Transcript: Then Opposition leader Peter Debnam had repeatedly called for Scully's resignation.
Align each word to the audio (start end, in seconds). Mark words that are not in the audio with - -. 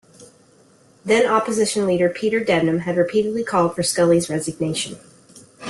Then 1.05 1.27
Opposition 1.29 1.85
leader 1.85 2.09
Peter 2.09 2.39
Debnam 2.43 2.79
had 2.79 2.97
repeatedly 2.97 3.43
called 3.43 3.75
for 3.75 3.83
Scully's 3.83 4.31
resignation. 4.31 4.97